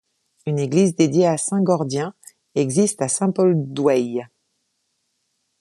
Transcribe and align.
Une 0.47 0.57
église 0.57 0.95
dédiée 0.95 1.27
à 1.27 1.37
saint 1.37 1.61
Gordien 1.61 2.15
existe 2.55 3.03
à 3.03 3.07
Saint-Paul-d'Oueil. 3.07 4.25